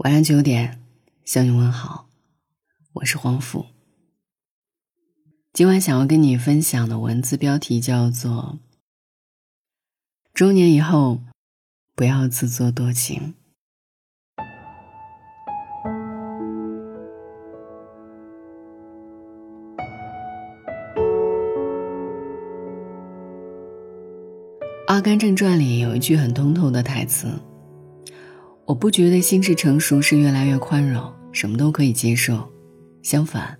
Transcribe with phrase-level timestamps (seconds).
[0.00, 0.78] 晚上九点，
[1.24, 2.06] 向你问好，
[2.92, 3.64] 我是黄甫。
[5.54, 8.58] 今晚想要跟你分享的文字标题叫做
[10.34, 11.22] 《中年以后
[11.94, 13.34] 不要自作多情》。
[24.88, 27.28] 《阿甘正传》里有一句很通透的台词。
[28.66, 32.50] 我不觉得心智成熟是越来越宽容，什么都可以接受。
[33.00, 33.56] 相反，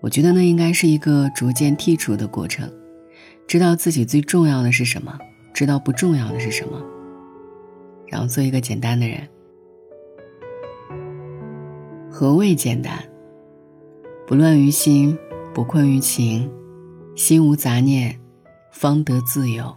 [0.00, 2.68] 我觉得那应该是一个逐渐剔除的过程，
[3.46, 5.16] 知道自己最重要的是什么，
[5.54, 6.82] 知道不重要的是什么，
[8.08, 9.28] 然后做一个简单的人。
[12.10, 12.98] 何谓简单？
[14.26, 15.16] 不乱于心，
[15.54, 16.50] 不困于情，
[17.14, 18.18] 心无杂念，
[18.72, 19.72] 方得自由。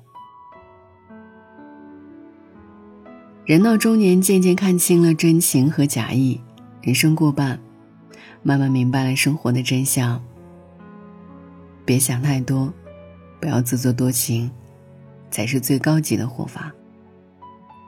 [3.50, 6.40] 人到中年，渐渐看清了真情和假意，
[6.84, 7.60] 人生过半，
[8.44, 10.24] 慢慢明白了生活的真相。
[11.84, 12.72] 别想太多，
[13.42, 14.52] 不要自作多情，
[15.32, 16.72] 才是最高级的活法。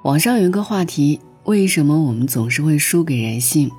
[0.03, 3.70] 网上有一个话题：为什么我们总是会输给人性？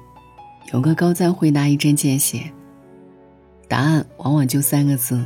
[0.73, 2.45] 有个高赞回答一针见血，
[3.67, 5.21] 答案往往就三个字：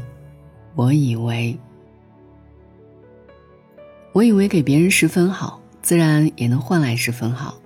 [0.74, 1.54] 我以为。
[4.14, 5.60] 我以为给别人十分好。
[5.86, 7.60] 自然也能换来十分好，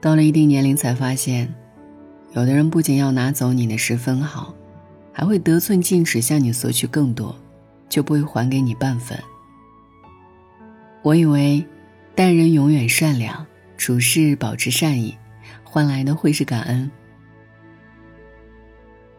[0.00, 1.54] 到了一定年龄才发现，
[2.32, 4.52] 有的人不仅要拿走你的十分好，
[5.12, 7.36] 还会得寸进尺向你索取更多，
[7.88, 9.16] 就不会还给你半分。
[11.02, 11.64] 我以为，
[12.16, 13.46] 待人永远善良，
[13.78, 15.16] 处事保持善意，
[15.62, 16.90] 换来的会是感恩。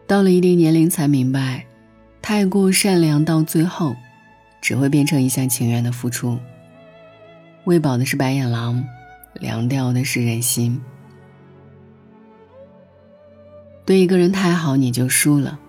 [0.06, 1.64] 到了一定年龄才明白，
[2.20, 3.96] 太过善良到最后，
[4.60, 6.38] 只会变成一厢情愿的付出。
[7.68, 8.82] 喂饱的是白眼狼，
[9.34, 10.80] 凉掉的是人心。
[13.84, 15.60] 对一个人太好，你就输了。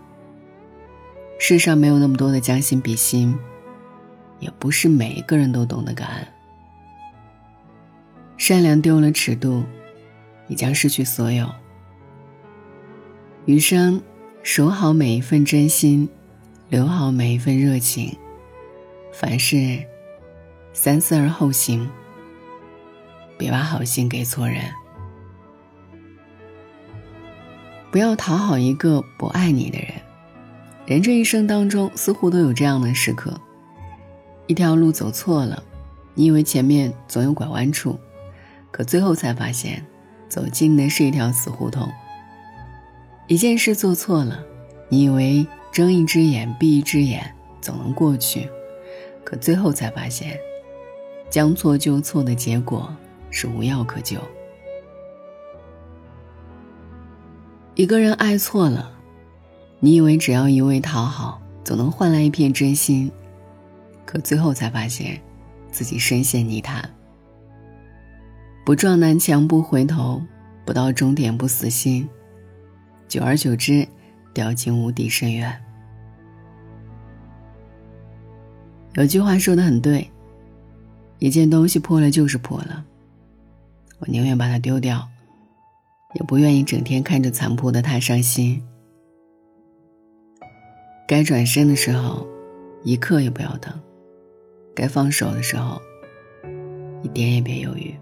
[1.37, 3.37] 世上没有那么多的将心比心，
[4.39, 6.27] 也不是每一个人都懂得感恩。
[8.37, 9.65] 善良丢了尺度，
[10.47, 11.49] 你将失去所有。
[13.45, 14.01] 余生，
[14.41, 16.07] 守好每一份真心，
[16.69, 18.17] 留好每一份热情。
[19.11, 19.83] 凡事。
[20.73, 21.89] 三思而后行，
[23.37, 24.63] 别把好心给错人。
[27.91, 29.89] 不要讨好一个不爱你的人。
[30.85, 33.39] 人这一生当中，似乎都有这样的时刻：
[34.47, 35.63] 一条路走错了，
[36.13, 37.99] 你以为前面总有拐弯处，
[38.71, 39.85] 可最后才发现，
[40.27, 41.87] 走进的是一条死胡同。
[43.27, 44.43] 一件事做错了，
[44.87, 48.49] 你以为睁一只眼闭一只眼总能过去，
[49.23, 50.39] 可最后才发现。
[51.29, 52.93] 将错就错的结果
[53.29, 54.17] 是无药可救。
[57.75, 58.91] 一个人爱错了，
[59.79, 63.09] 你以为只要一味讨好，总能换来一片真心，
[64.05, 65.21] 可最后才发现，
[65.71, 66.89] 自己深陷泥潭。
[68.65, 70.21] 不撞南墙不回头，
[70.65, 72.07] 不到终点不死心，
[73.07, 73.87] 久而久之，
[74.33, 75.61] 掉进无底深渊。
[78.95, 80.09] 有句话说的很对。
[81.19, 82.85] 一件东西破了就是破了，
[83.99, 85.07] 我宁愿把它丢掉，
[86.15, 88.61] 也不愿意整天看着残破的它伤心。
[91.05, 92.25] 该转身的时候，
[92.83, 93.73] 一刻也不要等；
[94.73, 95.81] 该放手的时候，
[97.03, 97.93] 一点也别犹豫。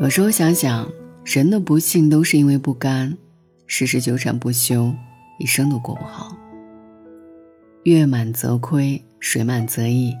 [0.00, 0.90] 有时候想想，
[1.24, 3.16] 人的不幸都是因为不甘，
[3.66, 4.94] 事事纠缠不休，
[5.38, 6.34] 一生都过不好。
[7.82, 10.14] 月满则亏，水满则溢。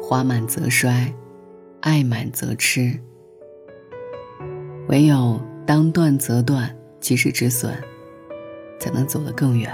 [0.00, 1.12] 花满则衰，
[1.80, 2.98] 爱满则痴。
[4.88, 7.74] 唯有当断则断，及时止损，
[8.78, 9.72] 才能走得更远，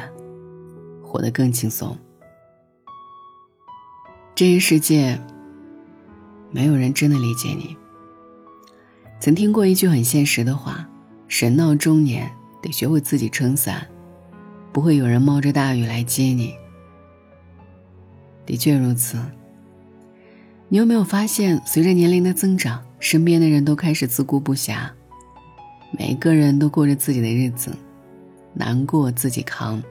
[1.03, 1.97] 活得更轻松。
[4.35, 5.21] 这一世界，
[6.51, 7.77] 没有人真的理解你。
[9.21, 10.89] 曾听过一句很现实的话：
[11.29, 13.87] 人到中年，得学会自己撑伞，
[14.73, 16.55] 不会有人冒着大雨来接你。
[18.47, 19.19] 的确如此。
[20.73, 24.89] 你有没有发现，随着年龄的增长，身边的人都开始自顾不暇，
[25.99, 27.77] 每个人都过着自己的日子，
[28.55, 29.83] 难过自己扛，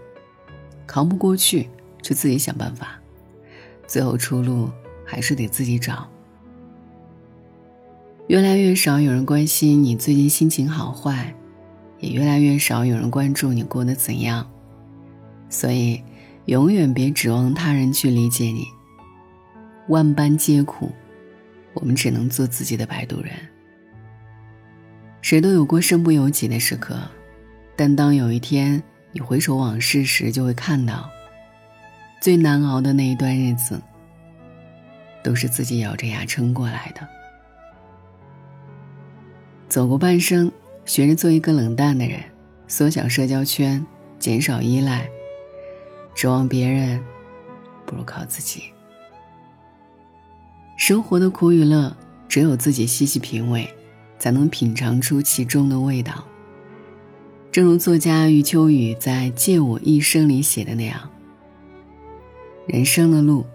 [0.87, 1.69] 扛不过去
[2.01, 2.99] 就自己想办法，
[3.85, 4.71] 最后出路
[5.05, 6.09] 还是得自己找。
[8.25, 11.31] 越来越少有人关心你最近心情好坏，
[11.99, 14.49] 也越来越少有人关注你过得怎样，
[15.47, 16.01] 所以
[16.45, 18.65] 永远别指望他人去理解你。
[19.87, 20.91] 万般皆苦，
[21.73, 23.33] 我们只能做自己的摆渡人。
[25.21, 26.99] 谁都有过身不由己的时刻，
[27.75, 28.81] 但当有一天
[29.11, 31.09] 你回首往事时，就会看到，
[32.21, 33.81] 最难熬的那一段日子，
[35.23, 37.07] 都是自己咬着牙撑过来的。
[39.67, 40.51] 走过半生，
[40.85, 42.19] 学着做一个冷淡的人，
[42.67, 43.85] 缩小社交圈，
[44.19, 45.07] 减少依赖，
[46.13, 47.03] 指望别人，
[47.85, 48.63] 不如靠自己。
[50.81, 51.95] 生活的苦与乐，
[52.27, 53.71] 只有自己细细品味。
[54.17, 56.23] 才能品尝出其中的味道。
[57.51, 61.09] 正如作家余秋雨在《借我一生》里写的那样
[62.67, 63.45] ：“人生的路，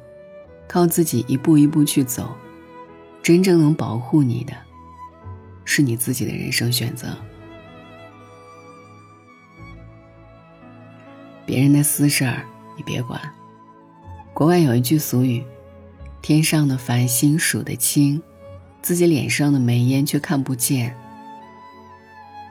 [0.69, 2.31] 靠自己一步一步去走，
[3.23, 4.53] 真正能保护你的，
[5.65, 7.17] 是你自己的人生选择。
[11.45, 12.45] 别人的私事儿
[12.77, 13.21] 你别管。
[14.33, 15.45] 国外有一句俗语
[16.27, 18.21] ：‘天上的繁星数得清。’”
[18.83, 20.93] 自己脸上的眉烟却看不见。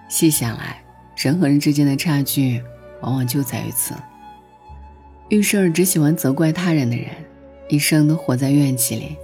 [0.07, 0.81] 细想来，
[1.18, 2.63] 人和人之间的差距，
[3.01, 3.94] 往往就在于此。
[5.27, 7.10] 遇事儿只喜欢责怪他人的人，
[7.68, 9.18] 一生都活在怨气里；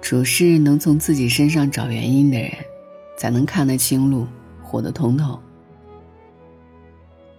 [0.00, 2.52] 处事能从自己身上找原因的人，
[3.18, 4.28] 才能看得清路，
[4.62, 5.40] 活得通透。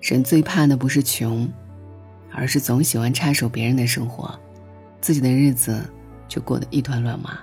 [0.01, 1.49] 人最怕的不是穷，
[2.33, 4.37] 而是总喜欢插手别人的生活，
[4.99, 5.89] 自己的日子
[6.27, 7.39] 却过得一团乱麻。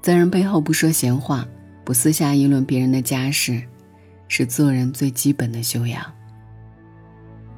[0.00, 1.46] 在人背后不说闲话，
[1.84, 3.62] 不私下议论别人的家事，
[4.28, 6.02] 是做人最基本的修养。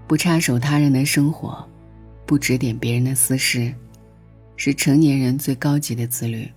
[0.06, 1.64] 不插手他人的生活，
[2.26, 3.73] 不指点别人的私事，
[4.56, 6.50] 是成年人最高级的自律。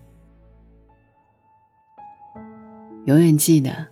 [3.05, 3.85] 永远记得，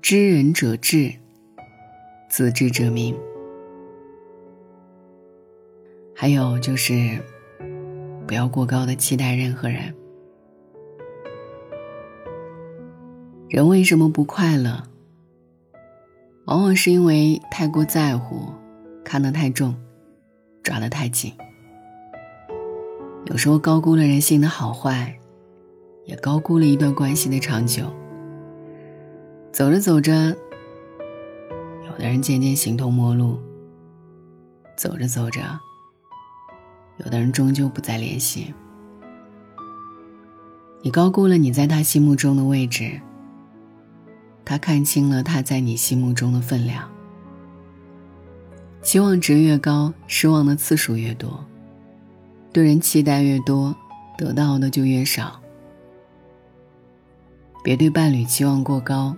[0.00, 1.12] 知人者智，
[2.28, 3.14] 自知者明。
[6.16, 7.20] 还有就是，
[8.26, 9.94] 不要过高的期待任何人。
[13.48, 14.82] 人为什么不快乐？
[16.46, 18.52] 往往是因为太过在乎，
[19.04, 19.74] 看得太重，
[20.62, 21.32] 抓得太紧。
[23.26, 25.16] 有时候高估了人性的好坏，
[26.04, 27.84] 也高估了一段关系的长久。
[29.52, 30.12] 走着走着，
[31.86, 33.38] 有的人渐渐形同陌路；
[34.76, 35.40] 走着走着，
[37.04, 38.52] 有的人终究不再联系。
[40.82, 43.00] 你高估了你在他心目中的位置。
[44.44, 46.88] 他看清了他在你心目中的分量。
[48.82, 51.44] 期望值越高，失望的次数越多。
[52.52, 53.74] 对人期待越多，
[54.18, 55.40] 得到的就越少。
[57.62, 59.16] 别对伴侣期望过高，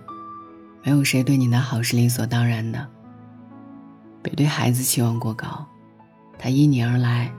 [0.83, 2.87] 没有谁对你的好是理所当然的。
[4.21, 5.65] 别对孩子期望过高，
[6.37, 7.33] 他因你而来，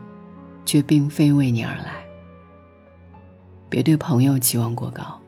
[0.66, 1.94] 却并非为你而来。
[3.70, 5.18] 别对朋友期望过高。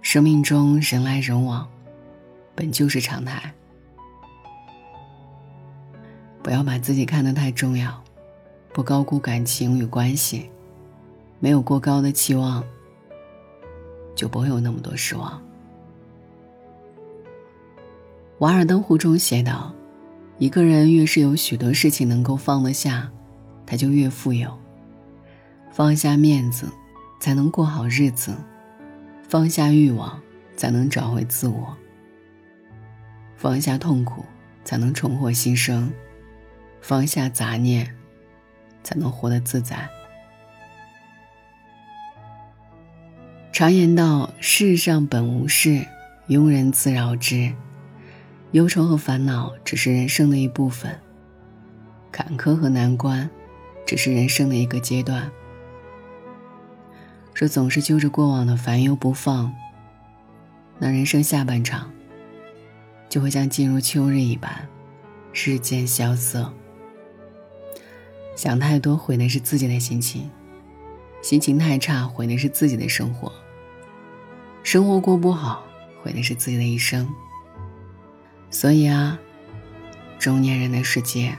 [0.00, 1.68] 生命中人来人往，
[2.54, 3.52] 本就是常态。
[6.42, 8.02] 不要把自己看得太重要，
[8.72, 10.48] 不高估感情与关系，
[11.40, 12.64] 没有过高的期望，
[14.14, 15.42] 就不会有那么多失望。
[18.38, 19.74] 瓦尔登湖中写道
[20.38, 23.10] ：“一个人越是有许多事情能够放得下，
[23.68, 24.58] 他就越富有。
[25.70, 26.66] 放下面子，
[27.20, 28.34] 才能过好日子。”
[29.28, 30.18] 放下欲望，
[30.56, 31.76] 才能找回自我；
[33.36, 34.24] 放下痛苦，
[34.64, 35.90] 才能重获新生；
[36.80, 37.94] 放下杂念，
[38.82, 39.86] 才能活得自在。
[43.52, 45.84] 常言道：“世上本无事，
[46.28, 47.52] 庸人自扰之。”
[48.52, 50.98] 忧愁和烦恼只是人生的一部分，
[52.10, 53.28] 坎坷和难关
[53.88, 55.32] 只是人生的一个阶段。
[57.32, 59.50] 说总是揪着过往的烦忧不放，
[60.78, 61.90] 那人生下半场
[63.08, 64.68] 就会像进入秋日一般，
[65.32, 66.52] 日渐萧瑟。
[68.36, 70.28] 想太多毁的是自己的心情，
[71.22, 73.32] 心情太差毁的是自己的生活，
[74.62, 75.64] 生活过不好
[76.02, 77.08] 毁的是自己的一生。
[78.50, 79.18] 所以啊，
[80.18, 81.38] 中年人的世界，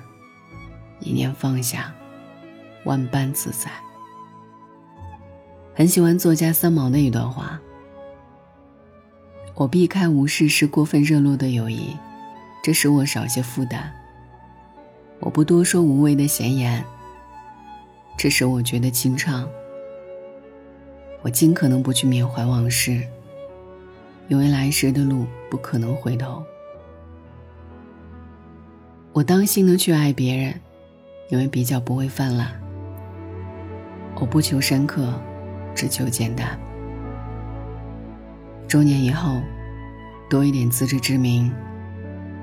[1.00, 1.94] 一念放下，
[2.86, 3.70] 万般自在。
[5.74, 7.60] 很喜欢作家三毛的一段话
[9.56, 11.96] ：“我避开无事时过分热络的友谊，
[12.62, 13.92] 这使我少些负担。
[15.20, 16.84] 我不多说无谓的闲言，
[18.18, 19.48] 这使我觉得清畅。
[21.22, 23.02] 我尽可能不去缅怀往事，
[24.28, 26.44] 因为来时的路不可能回头。
[29.12, 30.60] 我当心的去爱别人，
[31.30, 32.50] 因为比较不会泛滥。
[34.20, 35.14] 我不求深刻。
[35.76, 36.60] 只求简单。
[38.68, 39.42] 中年以后，
[40.30, 41.50] 多一点自知之明，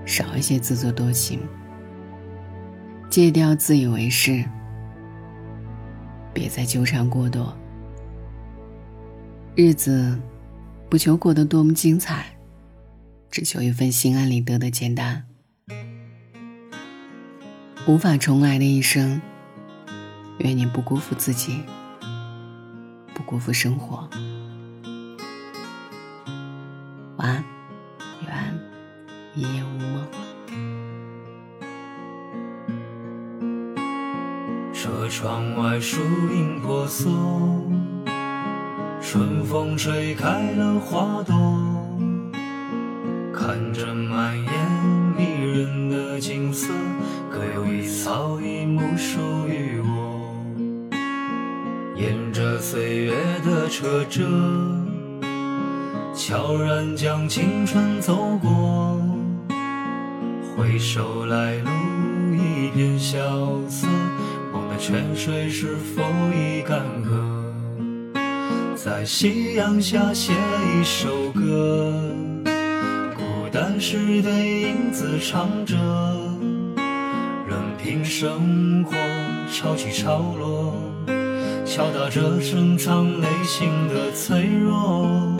[0.07, 1.41] 少一些自作多情，
[3.11, 4.43] 戒掉自以为是，
[6.33, 7.55] 别再纠缠过多。
[9.55, 10.19] 日子
[10.89, 12.25] 不求过得多么精彩，
[13.31, 15.25] 只求一份心安理得的简单。
[17.87, 19.21] 无法重来的一生，
[20.39, 21.63] 愿你不辜负自己，
[23.15, 24.09] 不辜负生活。
[27.17, 27.45] 晚安，
[28.27, 28.61] 愿
[29.35, 30.07] 一夜无梦。
[34.75, 36.01] 车窗外树
[36.31, 37.11] 影婆娑，
[39.01, 41.35] 春风吹开了花朵，
[52.77, 54.23] 岁月的车辙。
[56.15, 59.01] 悄然将青春走过，
[60.55, 61.71] 回首来路
[62.35, 63.19] 一片萧
[63.67, 63.87] 瑟，
[64.53, 66.03] 梦的泉水是否
[66.35, 68.15] 已干涸？
[68.77, 71.95] 在夕阳下写一首歌，
[73.17, 75.75] 孤单时的影子唱着，
[77.49, 78.95] 任凭生活
[79.51, 80.75] 潮起潮落，
[81.67, 85.37] 敲打着深藏内心的脆弱。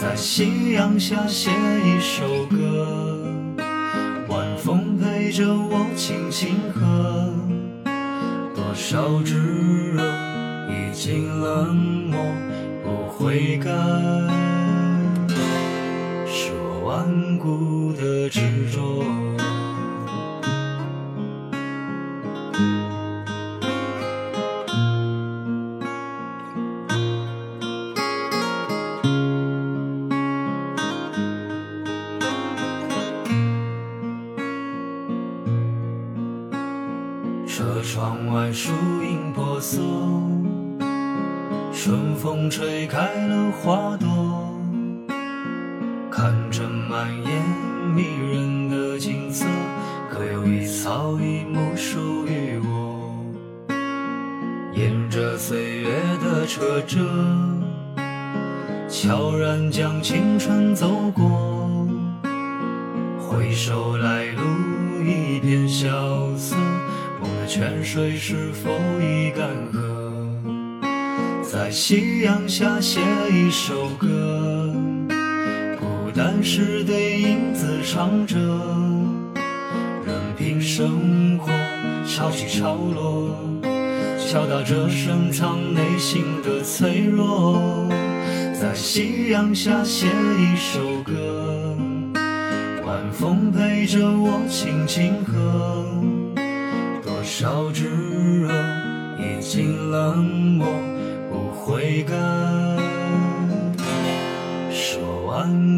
[0.00, 3.18] 在夕阳下写一首歌，
[4.28, 7.34] 晚风陪着我轻轻和。
[8.54, 9.34] 多少炙
[9.92, 10.02] 热
[10.70, 12.20] 已经冷漠，
[12.84, 13.70] 不悔改，
[16.24, 19.04] 是我顽固的执着。
[50.88, 53.22] 早已不属于我。
[54.72, 55.90] 沿着岁月
[56.24, 56.98] 的车辙，
[58.88, 61.86] 悄然将青春走过，
[63.18, 65.90] 回首来路一片萧
[66.38, 66.56] 瑟。
[67.46, 71.42] 泉水是否已干涸？
[71.42, 74.72] 在夕阳下写一首歌，
[75.78, 78.38] 孤单时对影子唱着，
[80.48, 81.52] 听生活
[82.06, 83.36] 潮起潮落，
[84.18, 87.86] 敲打着深藏内心的脆弱。
[88.58, 91.76] 在夕阳下写一首歌，
[92.86, 95.84] 晚风陪着我轻轻和，
[97.04, 97.22] 多。
[97.22, 97.90] 少炙
[98.40, 98.48] 热，
[99.18, 100.66] 已经冷漠，
[101.30, 102.14] 不悔改，
[104.72, 105.77] 说完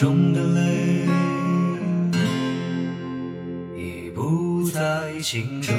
[0.00, 1.06] 中的泪
[3.76, 5.74] 已不再清澈。